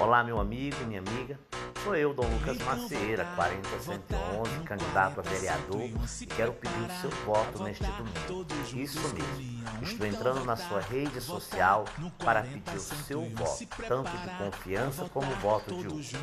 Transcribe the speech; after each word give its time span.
Olá, 0.00 0.22
meu 0.22 0.38
amigo 0.40 0.76
e 0.80 0.84
minha 0.84 1.00
amiga. 1.00 1.36
Sou 1.82 1.96
eu, 1.96 2.14
Dom 2.14 2.22
Lucas 2.22 2.56
Macieira, 2.58 3.24
40111, 3.34 4.60
candidato 4.64 5.18
a 5.18 5.22
vereador, 5.22 5.80
e 6.20 6.26
quero 6.26 6.52
pedir 6.52 6.82
o 6.82 7.00
seu 7.00 7.10
voto 7.24 7.64
neste 7.64 7.84
domingo. 7.84 8.46
Isso 8.76 9.00
mesmo. 9.12 9.58
Estou 9.82 10.06
entrando 10.06 10.44
na 10.44 10.56
sua 10.56 10.80
rede 10.80 11.20
social 11.20 11.84
para 12.24 12.42
pedir 12.42 12.76
o 12.76 12.80
seu 12.80 13.28
voto, 13.30 13.66
tanto 13.86 14.10
de 14.10 14.28
confiança 14.36 15.08
como 15.08 15.26
voto 15.36 15.74
de 15.76 15.88
uso. 15.88 16.16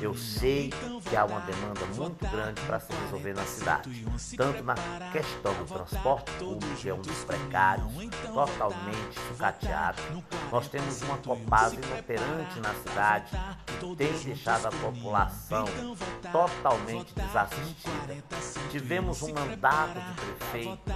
Eu 0.00 0.14
sei 0.14 0.70
que 1.08 1.16
há 1.16 1.24
uma 1.24 1.40
demanda 1.40 1.84
muito 1.96 2.26
grande 2.28 2.60
para 2.62 2.80
se 2.80 2.92
resolver 2.92 3.34
na 3.34 3.44
cidade, 3.44 4.06
tanto 4.36 4.62
na 4.62 4.74
questão 5.12 5.54
do 5.54 5.64
transporte 5.64 6.30
público, 6.32 6.74
que 6.76 6.88
é 6.88 6.94
um 6.94 7.00
dos 7.00 7.24
precários, 7.24 7.86
totalmente 8.26 9.20
sucateado. 9.28 10.02
Nós 10.50 10.68
temos 10.68 11.02
uma 11.02 11.18
Copasa 11.18 11.74
inoperante 11.74 12.60
na 12.60 12.74
cidade 12.74 13.17
que 13.20 13.96
tem 13.96 14.12
deixado 14.18 14.66
a 14.66 14.70
população 14.70 15.66
totalmente 16.32 17.14
desassistida. 17.14 18.16
Tivemos 18.70 19.22
um 19.22 19.32
mandato 19.32 19.98
de 20.00 20.14
prefeito 20.20 20.92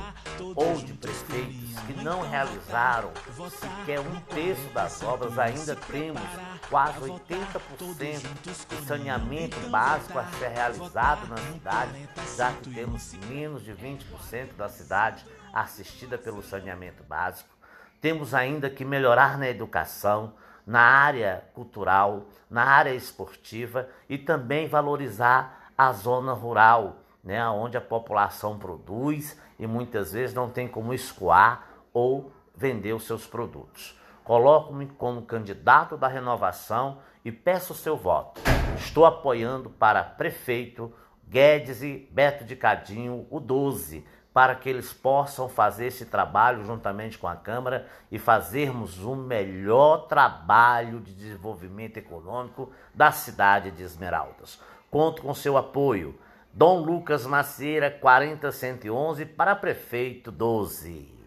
ou 0.54 0.76
de 0.76 0.92
prefeitos 0.94 1.78
que 1.86 2.02
não 2.02 2.22
realizaram 2.22 3.10
sequer 3.50 4.00
um 4.00 4.20
terço 4.20 4.68
das 4.70 5.02
obras, 5.02 5.38
ainda 5.38 5.76
temos 5.76 6.22
quase 6.68 6.98
80% 7.00 8.22
de 8.42 8.86
saneamento 8.86 9.58
básico 9.68 10.18
a 10.18 10.24
ser 10.24 10.48
realizado 10.48 11.28
na 11.28 11.36
cidade, 11.36 12.08
já 12.36 12.52
que 12.52 12.70
temos 12.70 13.12
menos 13.28 13.62
de 13.62 13.72
20% 13.72 14.54
da 14.56 14.68
cidade 14.68 15.24
assistida 15.52 16.16
pelo 16.16 16.42
saneamento 16.42 17.02
básico. 17.04 17.50
Temos 18.00 18.34
ainda 18.34 18.68
que 18.68 18.84
melhorar 18.84 19.38
na 19.38 19.48
educação, 19.48 20.34
na 20.66 20.80
área 20.80 21.44
cultural, 21.54 22.26
na 22.48 22.64
área 22.64 22.94
esportiva 22.94 23.88
e 24.08 24.16
também 24.16 24.68
valorizar 24.68 25.70
a 25.76 25.92
zona 25.92 26.32
rural, 26.32 26.96
né, 27.22 27.46
onde 27.48 27.76
a 27.76 27.80
população 27.80 28.58
produz 28.58 29.38
e 29.58 29.66
muitas 29.66 30.12
vezes 30.12 30.34
não 30.34 30.50
tem 30.50 30.68
como 30.68 30.92
escoar 30.92 31.66
ou 31.92 32.32
vender 32.54 32.92
os 32.92 33.04
seus 33.04 33.26
produtos. 33.26 33.98
Coloco-me 34.24 34.86
como 34.86 35.22
candidato 35.22 35.96
da 35.96 36.06
renovação 36.06 36.98
e 37.24 37.32
peço 37.32 37.72
o 37.72 37.76
seu 37.76 37.96
voto. 37.96 38.40
Estou 38.76 39.04
apoiando 39.04 39.70
para 39.70 40.02
prefeito 40.02 40.92
Guedes 41.28 41.82
e 41.82 42.08
Beto 42.10 42.44
de 42.44 42.54
Cadinho, 42.54 43.26
o 43.30 43.40
12, 43.40 44.06
para 44.32 44.54
que 44.54 44.68
eles 44.68 44.92
possam 44.92 45.48
fazer 45.48 45.86
esse 45.86 46.06
trabalho 46.06 46.64
juntamente 46.64 47.18
com 47.18 47.28
a 47.28 47.36
Câmara 47.36 47.86
e 48.10 48.18
fazermos 48.18 48.98
um 49.04 49.14
melhor 49.14 50.06
trabalho 50.08 51.00
de 51.00 51.12
desenvolvimento 51.12 51.98
econômico 51.98 52.70
da 52.94 53.12
cidade 53.12 53.70
de 53.70 53.82
Esmeraldas. 53.82 54.58
Conto 54.90 55.22
com 55.22 55.34
seu 55.34 55.56
apoio. 55.56 56.18
Dom 56.52 56.80
Lucas 56.80 57.26
Macieira, 57.26 57.90
40111, 57.90 59.24
para 59.24 59.56
prefeito 59.56 60.30
12. 60.30 61.21